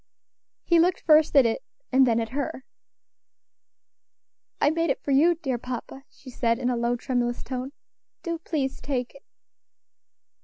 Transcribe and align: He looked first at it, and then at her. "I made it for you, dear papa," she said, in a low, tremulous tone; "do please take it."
He 0.63 0.79
looked 0.79 1.01
first 1.01 1.35
at 1.35 1.45
it, 1.45 1.61
and 1.91 2.07
then 2.07 2.19
at 2.19 2.29
her. 2.29 2.65
"I 4.59 4.71
made 4.71 4.89
it 4.89 5.03
for 5.03 5.11
you, 5.11 5.35
dear 5.35 5.59
papa," 5.59 6.05
she 6.09 6.31
said, 6.31 6.57
in 6.57 6.71
a 6.71 6.75
low, 6.75 6.95
tremulous 6.95 7.43
tone; 7.43 7.71
"do 8.23 8.39
please 8.39 8.81
take 8.81 9.13
it." 9.13 9.23